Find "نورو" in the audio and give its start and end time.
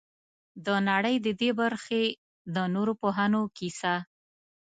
2.73-2.93